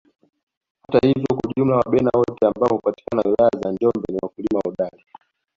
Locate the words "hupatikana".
2.69-3.21